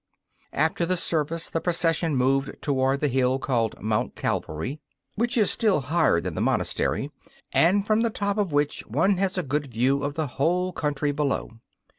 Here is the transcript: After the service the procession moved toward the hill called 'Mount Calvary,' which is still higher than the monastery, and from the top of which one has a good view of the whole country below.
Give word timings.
After 0.53 0.83
the 0.83 0.97
service 0.97 1.47
the 1.47 1.61
procession 1.61 2.15
moved 2.15 2.59
toward 2.59 3.01
the 3.01 3.07
hill 3.07 3.37
called 3.37 3.79
'Mount 3.79 4.15
Calvary,' 4.15 4.79
which 5.13 5.37
is 5.37 5.51
still 5.51 5.79
higher 5.81 6.19
than 6.19 6.33
the 6.33 6.41
monastery, 6.41 7.11
and 7.51 7.85
from 7.85 8.01
the 8.01 8.09
top 8.09 8.39
of 8.39 8.51
which 8.51 8.79
one 8.87 9.17
has 9.17 9.37
a 9.37 9.43
good 9.43 9.67
view 9.67 10.01
of 10.03 10.15
the 10.15 10.25
whole 10.25 10.73
country 10.73 11.11
below. 11.11 11.51